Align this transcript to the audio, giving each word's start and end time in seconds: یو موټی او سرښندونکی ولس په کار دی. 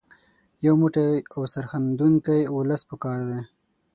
یو 0.65 0.73
موټی 0.81 1.11
او 1.33 1.41
سرښندونکی 1.53 2.39
ولس 2.55 2.81
په 2.89 2.95
کار 3.03 3.19
دی. 3.29 3.41